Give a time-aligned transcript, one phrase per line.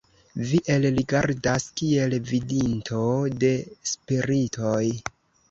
[0.51, 3.03] vi elrigardas, kiel vidinto
[3.45, 3.53] de
[3.93, 4.83] spiritoj!